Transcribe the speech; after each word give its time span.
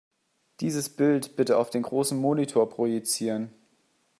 Dieses 0.61 0.89
Bild 0.89 1.35
bitte 1.35 1.57
auf 1.59 1.69
den 1.69 1.83
großen 1.83 2.17
Monitor 2.17 2.67
projizieren. 2.71 3.53